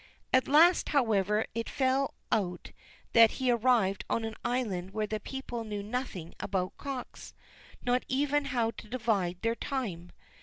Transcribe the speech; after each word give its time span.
At 0.33 0.47
last, 0.47 0.89
however, 0.89 1.45
it 1.53 1.69
fell 1.69 2.15
out 2.31 2.71
that 3.13 3.33
he 3.33 3.51
arrived 3.51 4.03
on 4.09 4.25
an 4.25 4.33
island 4.43 4.95
where 4.95 5.05
the 5.05 5.19
people 5.19 5.63
knew 5.63 5.83
nothing 5.83 6.33
about 6.39 6.75
cocks, 6.75 7.35
nor 7.83 7.99
even 8.07 8.45
how 8.45 8.71
to 8.71 8.87
divide 8.87 9.43
their 9.43 9.53
time. 9.53 10.11